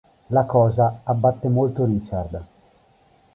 La 0.31 0.45
cosa 0.47 1.01
abbatte 1.03 1.47
molto 1.47 1.85
Richard. 1.85 2.43